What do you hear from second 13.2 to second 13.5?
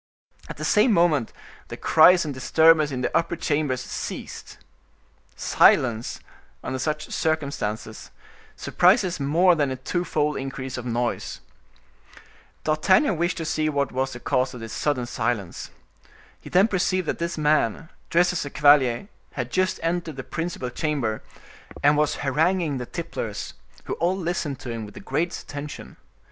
to